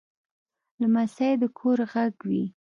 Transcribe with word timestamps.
لمسی 0.79 1.31
د 1.41 1.43
کور 1.57 1.79
غږ 1.91 2.15
وي. 2.29 2.43